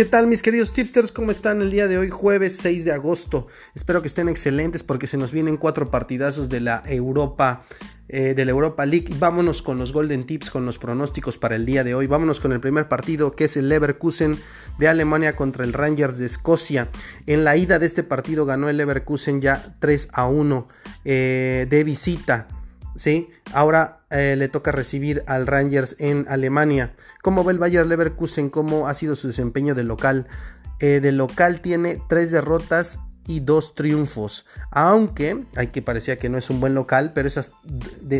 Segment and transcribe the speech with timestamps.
[0.00, 1.12] ¿Qué tal mis queridos tipsters?
[1.12, 3.48] ¿Cómo están el día de hoy, jueves 6 de agosto?
[3.74, 7.64] Espero que estén excelentes porque se nos vienen cuatro partidazos de la Europa,
[8.08, 9.14] eh, de la Europa League.
[9.18, 12.06] vámonos con los Golden Tips, con los pronósticos para el día de hoy.
[12.06, 14.38] Vámonos con el primer partido que es el Leverkusen
[14.78, 16.88] de Alemania contra el Rangers de Escocia.
[17.26, 20.66] En la ida de este partido ganó el Leverkusen ya 3 a 1
[21.04, 22.48] eh, de visita.
[22.94, 23.30] ¿Sí?
[23.52, 26.94] Ahora eh, le toca recibir al Rangers en Alemania.
[27.22, 28.50] ¿Cómo va el Bayer Leverkusen?
[28.50, 30.26] ¿Cómo ha sido su desempeño de local?
[30.80, 34.44] Eh, de local tiene tres derrotas y dos triunfos.
[34.70, 37.52] Aunque hay que parecía que no es un buen local, pero esas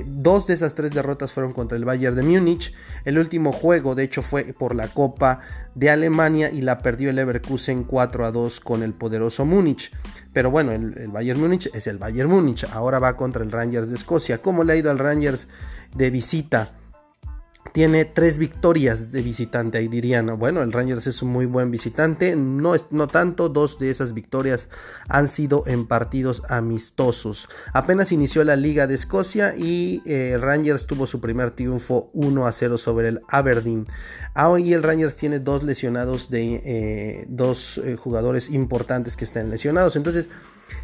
[0.07, 2.73] dos de esas tres derrotas fueron contra el Bayern de Múnich.
[3.05, 5.41] El último juego, de hecho, fue por la Copa
[5.75, 9.93] de Alemania y la perdió el Leverkusen 4 a 2 con el poderoso Múnich.
[10.33, 12.65] Pero bueno, el, el Bayern Múnich es el Bayern Múnich.
[12.65, 14.43] Ahora va contra el Rangers de Escocia.
[14.43, 15.49] ¿Cómo le ha ido al Rangers
[15.95, 16.71] de visita?
[17.73, 19.79] Tiene tres victorias de visitante.
[19.79, 22.37] Ahí dirían, bueno, el Rangers es un muy buen visitante.
[22.37, 24.69] No, no tanto, dos de esas victorias
[25.09, 27.49] han sido en partidos amistosos.
[27.73, 32.47] Apenas inició la Liga de Escocia y eh, el Rangers tuvo su primer triunfo 1
[32.47, 33.87] a 0 sobre el Aberdeen.
[34.37, 39.97] Hoy el Rangers tiene dos lesionados de eh, dos eh, jugadores importantes que están lesionados.
[39.97, 40.31] Entonces,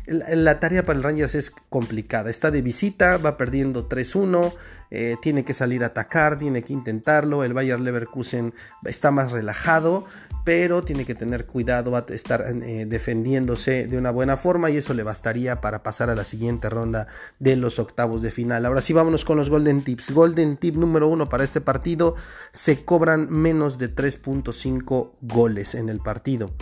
[0.06, 2.31] la tarea para el Rangers es complicada.
[2.31, 4.53] Está de visita, va perdiendo 3-1,
[4.91, 7.45] eh, tiene que salir a atacar, tiene que intentarlo.
[7.45, 10.05] El Bayer Leverkusen está más relajado,
[10.45, 14.77] pero tiene que tener cuidado, va a estar eh, defendiéndose de una buena forma y
[14.77, 17.09] eso le bastaría para pasar a la siguiente ronda
[17.41, 18.65] de los octavos de final.
[18.65, 20.12] Ahora sí, vámonos con los Golden Tips.
[20.12, 22.15] Golden Tip número uno para este partido:
[22.53, 26.53] se cobran menos de 3.5 goles en el partido.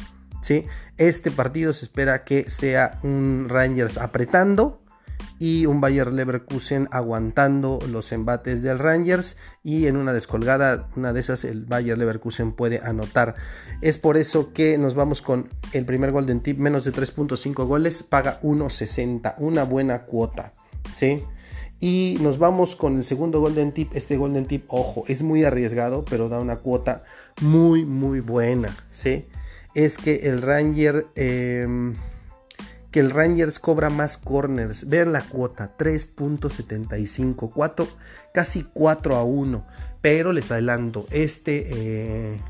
[0.99, 4.81] Este partido se espera que sea un Rangers apretando
[5.39, 11.21] y un Bayer Leverkusen aguantando los embates del Rangers y en una descolgada, una de
[11.21, 13.35] esas el Bayer Leverkusen puede anotar.
[13.81, 18.03] Es por eso que nos vamos con el primer Golden Tip, menos de 3.5 goles,
[18.03, 20.53] paga 1.60, una buena cuota,
[20.93, 21.25] ¿sí?
[21.81, 23.91] Y nos vamos con el segundo Golden Tip.
[23.95, 27.05] Este Golden Tip, ojo, es muy arriesgado, pero da una cuota
[27.41, 29.27] muy, muy buena, ¿sí?
[29.75, 31.07] Es que el Ranger...
[31.15, 31.95] Em,
[32.95, 34.89] que el Rangers cobra más corners.
[34.89, 37.89] Vean la cuota, 3.75, 4,
[38.33, 39.67] casi 4 a 1.
[40.01, 42.41] Pero les adelanto, este, eh,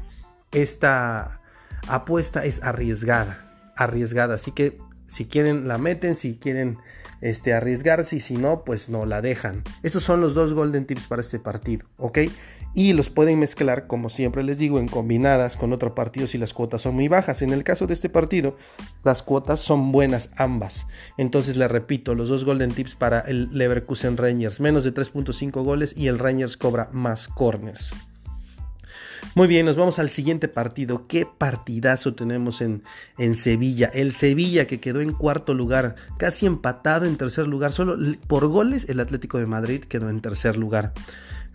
[0.52, 1.40] esta
[1.88, 4.34] apuesta es arriesgada, arriesgada.
[4.34, 4.76] Así que
[5.06, 6.78] si quieren la meten, si quieren
[7.20, 9.62] este, arriesgarse y si no, pues no la dejan.
[9.82, 12.18] Esos son los dos golden tips para este partido, ¿ok?
[12.76, 16.52] Y los pueden mezclar, como siempre les digo, en combinadas con otro partido si las
[16.52, 17.40] cuotas son muy bajas.
[17.42, 18.56] En el caso de este partido,
[19.04, 20.86] las cuotas son buenas ambas.
[21.16, 25.96] Entonces les repito, los dos golden tips para el Leverkusen Rangers, menos de 3.5 goles
[25.96, 27.92] y el Rangers cobra más corners.
[29.36, 31.08] Muy bien, nos vamos al siguiente partido.
[31.08, 32.84] ¿Qué partidazo tenemos en,
[33.18, 33.90] en, Sevilla?
[33.92, 37.72] El Sevilla que quedó en cuarto lugar, casi empatado en tercer lugar.
[37.72, 37.96] Solo
[38.28, 40.92] por goles el Atlético de Madrid quedó en tercer lugar.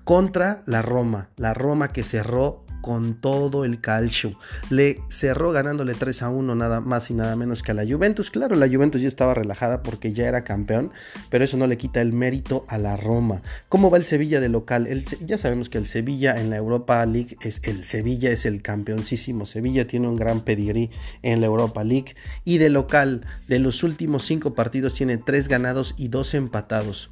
[0.03, 1.29] Contra la Roma.
[1.37, 4.37] La Roma que cerró con todo el calcio.
[4.69, 8.31] Le cerró ganándole 3 a 1 nada más y nada menos que a la Juventus.
[8.31, 10.91] Claro, la Juventus ya estaba relajada porque ya era campeón,
[11.29, 13.41] pero eso no le quita el mérito a la Roma.
[13.67, 14.87] ¿Cómo va el Sevilla de local?
[15.25, 19.45] ya sabemos que el Sevilla en la Europa League es el Sevilla es el campeoncísimo.
[19.45, 20.89] Sevilla tiene un gran pedigrí
[21.21, 25.93] en la Europa League y de local de los últimos 5 partidos tiene 3 ganados
[25.97, 27.09] y 2 empatados.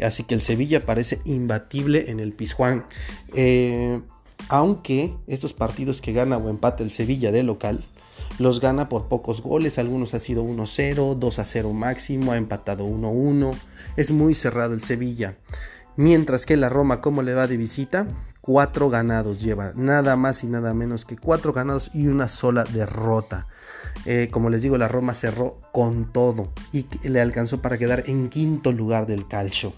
[0.00, 2.86] Así que el Sevilla parece imbatible en el Pizjuán.
[3.34, 4.00] Eh,
[4.48, 7.84] aunque estos partidos que gana o empate el Sevilla de local,
[8.38, 13.54] los gana por pocos goles, algunos ha sido 1-0, 2-0 máximo, ha empatado 1-1,
[13.96, 15.36] es muy cerrado el Sevilla.
[15.96, 18.06] Mientras que la Roma, como le va de visita,
[18.42, 23.46] cuatro ganados lleva, nada más y nada menos que cuatro ganados y una sola derrota.
[24.04, 28.28] Eh, como les digo, la Roma cerró con todo y le alcanzó para quedar en
[28.28, 29.72] quinto lugar del calcio.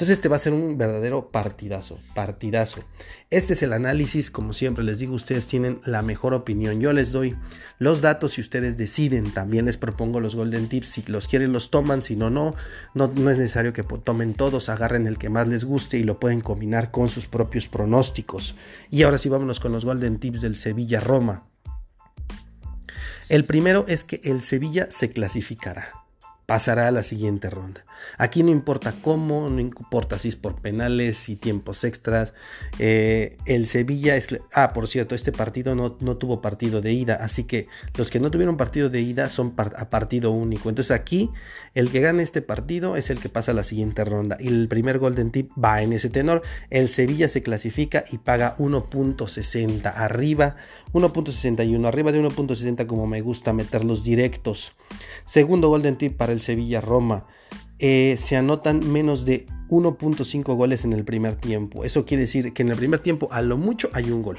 [0.00, 2.82] Entonces este va a ser un verdadero partidazo, partidazo.
[3.28, 6.80] Este es el análisis, como siempre les digo, ustedes tienen la mejor opinión.
[6.80, 7.36] Yo les doy
[7.78, 9.30] los datos y ustedes deciden.
[9.34, 10.88] También les propongo los golden tips.
[10.88, 12.54] Si los quieren los toman, si no, no.
[12.94, 16.18] No, no es necesario que tomen todos, agarren el que más les guste y lo
[16.18, 18.54] pueden combinar con sus propios pronósticos.
[18.90, 21.44] Y ahora sí vámonos con los golden tips del Sevilla-Roma.
[23.28, 26.00] El primero es que el Sevilla se clasificará
[26.50, 27.84] pasará a la siguiente ronda.
[28.18, 32.34] Aquí no importa cómo, no importa si es por penales y tiempos extras.
[32.78, 34.28] Eh, el Sevilla es...
[34.52, 38.20] Ah, por cierto, este partido no, no, tuvo partido de ida, así que los que
[38.20, 40.68] no tuvieron partido de ida son a partido único.
[40.68, 41.30] Entonces aquí
[41.74, 44.36] el que gane este partido es el que pasa a la siguiente ronda.
[44.40, 46.42] Y el primer Golden Tip va en ese tenor.
[46.70, 50.56] El Sevilla se clasifica y paga 1.60 arriba,
[50.92, 54.74] 1.61 arriba de 1.60 como me gusta meter los directos.
[55.24, 57.26] Segundo Golden Tip para el Sevilla Roma.
[57.80, 61.84] Eh, se anotan menos de 1.5 goles en el primer tiempo.
[61.84, 64.36] Eso quiere decir que en el primer tiempo a lo mucho hay un gol.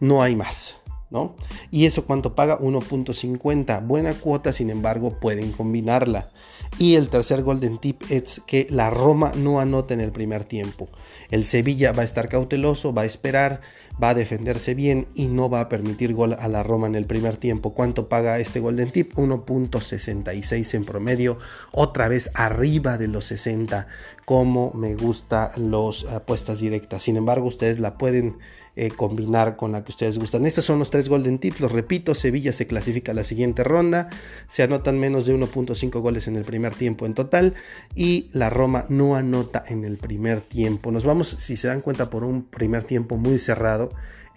[0.00, 0.76] No hay más.
[1.08, 1.36] ¿No?
[1.70, 3.86] Y eso cuánto paga 1.50.
[3.86, 6.30] Buena cuota, sin embargo, pueden combinarla.
[6.78, 10.88] Y el tercer golden tip es que la Roma no anota en el primer tiempo.
[11.30, 13.60] El Sevilla va a estar cauteloso, va a esperar,
[14.02, 17.06] va a defenderse bien y no va a permitir gol a la Roma en el
[17.06, 17.74] primer tiempo.
[17.74, 19.14] ¿Cuánto paga este Golden Tip?
[19.14, 21.38] 1.66 en promedio,
[21.72, 23.86] otra vez arriba de los 60,
[24.24, 27.02] como me gusta las apuestas directas.
[27.02, 28.36] Sin embargo, ustedes la pueden
[28.78, 30.44] eh, combinar con la que ustedes gustan.
[30.44, 34.10] Estos son los tres Golden Tips, los repito, Sevilla se clasifica a la siguiente ronda,
[34.48, 37.54] se anotan menos de 1.5 goles en el primer tiempo en total
[37.94, 40.92] y la Roma no anota en el primer tiempo.
[40.92, 43.88] Nos vamos, si se dan cuenta, por un primer tiempo muy cerrado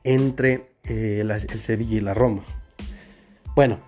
[0.06, 2.46] entre eh, el Sevilla y la Roma.
[3.56, 3.82] Bueno,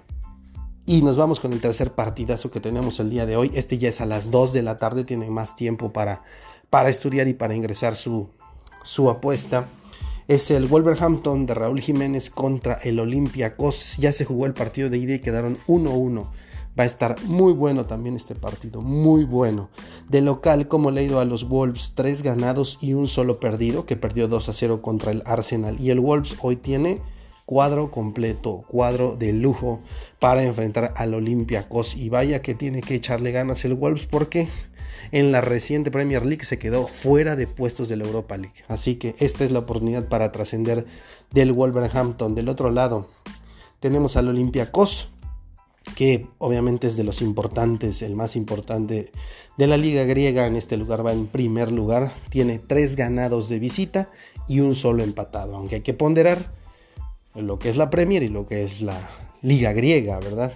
[0.86, 3.52] y nos vamos con el tercer partidazo que tenemos el día de hoy.
[3.54, 6.24] Este ya es a las 2 de la tarde, tiene más tiempo para,
[6.70, 8.32] para estudiar y para ingresar su,
[8.84, 9.70] su apuesta
[10.32, 13.98] es el Wolverhampton de Raúl Jiménez contra el Olympiacos.
[13.98, 16.30] Ya se jugó el partido de ida y quedaron 1-1.
[16.80, 19.70] Va a estar muy bueno también este partido, muy bueno.
[20.08, 23.86] De local, como le he ido a los Wolves, 3 ganados y un solo perdido,
[23.86, 25.78] que perdió 2 a 0 contra el Arsenal.
[25.82, 27.02] Y el Wolves hoy tiene
[27.44, 29.82] cuadro completo, cuadro de lujo
[30.20, 31.98] para enfrentar al Olympiacos.
[31.98, 34.48] Y vaya que tiene que echarle ganas el Wolves porque
[35.12, 38.56] en la reciente Premier League se quedó fuera de puestos de la Europa League.
[38.68, 40.86] Así que esta es la oportunidad para trascender
[41.32, 42.36] del Wolverhampton.
[42.36, 43.10] Del otro lado
[43.80, 45.10] tenemos al Olympiacos,
[45.96, 49.12] que obviamente es de los importantes, el más importante
[49.58, 50.48] de la liga griega.
[50.48, 52.14] En este lugar va en primer lugar.
[52.30, 54.10] Tiene tres ganados de visita
[54.48, 55.56] y un solo empatado.
[55.56, 56.46] Aunque hay que ponderar
[57.36, 59.10] lo que es la Premier y lo que es la
[59.42, 60.54] liga griega, ¿verdad?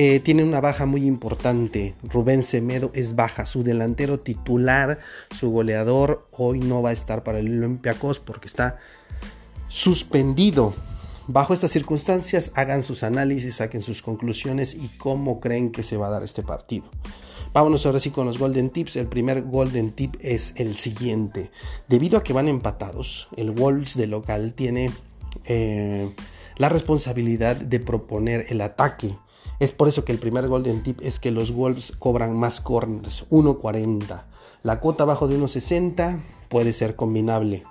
[0.00, 1.96] Eh, tiene una baja muy importante.
[2.04, 3.46] Rubén Semedo es baja.
[3.46, 5.00] Su delantero titular,
[5.36, 8.78] su goleador, hoy no va a estar para el Olympiacos porque está
[9.66, 10.72] suspendido.
[11.26, 16.06] Bajo estas circunstancias, hagan sus análisis, saquen sus conclusiones y cómo creen que se va
[16.06, 16.84] a dar este partido.
[17.52, 18.94] Vámonos ahora sí con los Golden Tips.
[18.94, 21.50] El primer Golden Tip es el siguiente.
[21.88, 24.92] Debido a que van empatados, el Wolves de local tiene
[25.46, 26.14] eh,
[26.56, 29.16] la responsabilidad de proponer el ataque
[29.60, 33.26] es por eso que el primer golden tip es que los Wolves cobran más corners,
[33.30, 34.24] 1.40.
[34.62, 37.64] La cuota abajo de 1.60 puede ser combinable.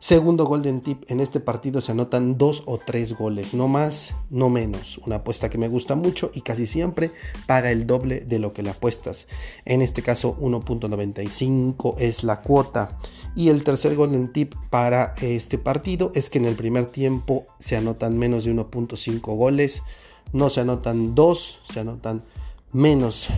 [0.00, 4.48] Segundo golden tip, en este partido se anotan dos o tres goles, no más, no
[4.48, 4.98] menos.
[4.98, 7.10] Una apuesta que me gusta mucho y casi siempre
[7.48, 9.26] paga el doble de lo que le apuestas.
[9.64, 12.96] En este caso 1.95 es la cuota.
[13.34, 17.76] Y el tercer golden tip para este partido es que en el primer tiempo se
[17.76, 19.82] anotan menos de 1.5 goles
[20.32, 22.24] no se anotan dos, se anotan
[22.72, 23.28] menos.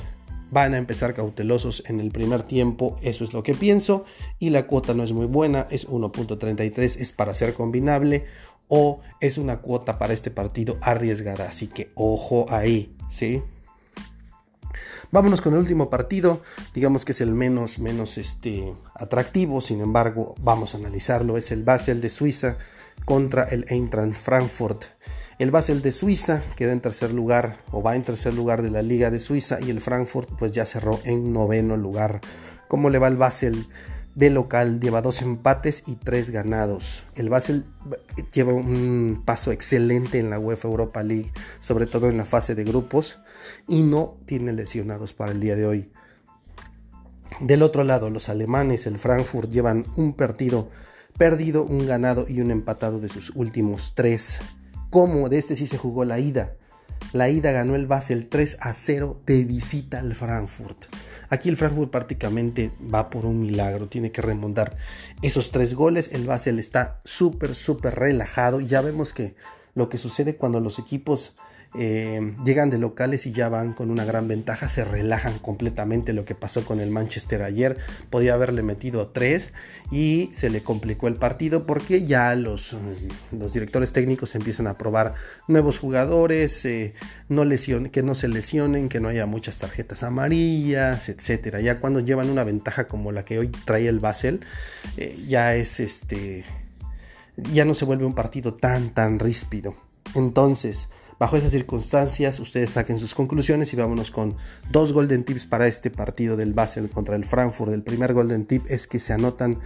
[0.51, 4.05] Van a empezar cautelosos en el primer tiempo, eso es lo que pienso.
[4.39, 8.25] Y la cuota no es muy buena, es 1.33, es para ser combinable
[8.67, 11.49] o es una cuota para este partido arriesgada.
[11.49, 13.43] Así que ojo ahí, ¿sí?
[15.13, 16.41] Vámonos con el último partido,
[16.73, 21.37] digamos que es el menos, menos este, atractivo, sin embargo, vamos a analizarlo.
[21.37, 22.59] Es el Basel de Suiza
[23.05, 24.85] contra el Eintracht Frankfurt.
[25.41, 28.83] El Basel de Suiza queda en tercer lugar o va en tercer lugar de la
[28.83, 32.21] Liga de Suiza y el Frankfurt pues ya cerró en noveno lugar.
[32.69, 33.67] ¿Cómo le va el Basel?
[34.15, 37.05] De local lleva dos empates y tres ganados.
[37.15, 37.65] El Basel
[38.35, 42.65] lleva un paso excelente en la UEFA Europa League, sobre todo en la fase de
[42.65, 43.19] grupos,
[43.67, 45.91] y no tiene lesionados para el día de hoy.
[47.41, 50.69] Del otro lado, los alemanes, el Frankfurt, llevan un partido
[51.17, 54.41] perdido, un ganado y un empatado de sus últimos tres
[54.91, 56.55] cómo de este sí se jugó la ida.
[57.13, 60.87] La ida ganó el Basel 3 a 0 de visita al Frankfurt.
[61.29, 64.77] Aquí el Frankfurt prácticamente va por un milagro, tiene que remontar
[65.23, 66.11] esos tres goles.
[66.13, 69.35] El Basel está súper, súper relajado y ya vemos que
[69.75, 71.35] lo que sucede cuando los equipos
[71.79, 76.25] eh, llegan de locales y ya van con una gran ventaja, se relajan completamente lo
[76.25, 77.79] que pasó con el Manchester ayer,
[78.11, 79.53] podía haberle metido tres
[79.91, 82.77] y se le complicó el partido porque ya los,
[83.31, 85.15] los directores técnicos empiezan a probar
[85.47, 86.95] nuevos jugadores, eh,
[87.93, 91.61] que no se lesionen, que no haya muchas tarjetas amarillas, etcétera.
[91.61, 94.41] Ya cuando llevan una ventaja como la que hoy trae el Basel,
[94.97, 96.45] eh, ya es este
[97.37, 99.77] ya no se vuelve un partido tan tan ríspido.
[100.15, 100.89] Entonces,
[101.21, 104.39] bajo esas circunstancias, ustedes saquen sus conclusiones y vámonos con
[104.71, 107.73] dos golden tips para este partido del Basel contra el Frankfurt.
[107.73, 109.59] El primer golden tip es que se anotan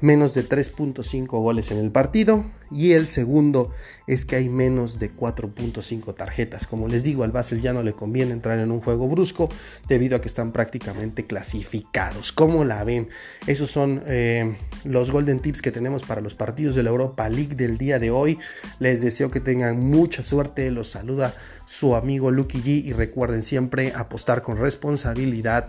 [0.00, 3.70] menos de 3.5 goles en el partido y el segundo
[4.06, 6.66] es que hay menos de 4.5 tarjetas.
[6.66, 9.48] Como les digo, al Basel ya no le conviene entrar en un juego brusco
[9.88, 12.32] debido a que están prácticamente clasificados.
[12.32, 13.08] ¿Cómo la ven?
[13.46, 17.54] Esos son eh, los golden tips que tenemos para los partidos de la Europa League
[17.54, 18.38] del día de hoy.
[18.78, 20.70] Les deseo que tengan mucha suerte.
[20.70, 25.68] Los saluda su amigo Lucky G y recuerden siempre apostar con responsabilidad.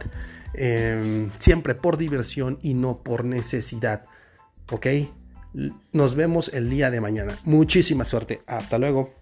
[0.54, 4.09] Em, siempre por diversión y no por necesidad.
[4.72, 4.88] ¿Ok?
[5.94, 7.38] Nos vemos el día de mañana.
[7.44, 8.42] Muchísima suerte.
[8.46, 9.19] Hasta luego.